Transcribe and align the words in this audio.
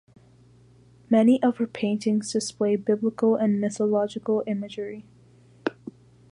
Many 1.11 1.39
of 1.43 1.57
her 1.57 1.67
paintings 1.67 2.33
display 2.33 2.75
biblical 2.75 3.35
and 3.35 3.61
mythological 3.61 4.43
imagery. 4.47 5.05